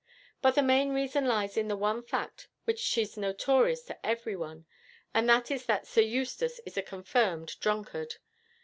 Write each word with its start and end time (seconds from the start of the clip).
But 0.41 0.55
the 0.55 0.63
main 0.63 0.93
reason 0.95 1.27
lies 1.27 1.55
in 1.57 1.67
the 1.67 1.77
one 1.77 2.01
fact, 2.01 2.47
which 2.63 2.97
is 2.97 3.17
notorious 3.17 3.83
to 3.83 4.03
everyone, 4.03 4.65
and 5.13 5.29
that 5.29 5.51
is 5.51 5.67
that 5.67 5.85
Sir 5.85 6.01
Eustace 6.01 6.59
was 6.65 6.75
a 6.75 6.81
confirmed 6.81 7.55
drunkard. 7.59 8.15